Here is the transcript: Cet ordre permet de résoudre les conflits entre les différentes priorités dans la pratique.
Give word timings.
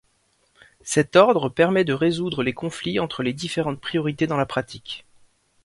Cet 0.83 1.15
ordre 1.15 1.47
permet 1.49 1.83
de 1.83 1.93
résoudre 1.93 2.41
les 2.41 2.53
conflits 2.53 2.99
entre 2.99 3.21
les 3.21 3.33
différentes 3.33 3.79
priorités 3.79 4.25
dans 4.25 4.35
la 4.35 4.47
pratique. 4.47 5.05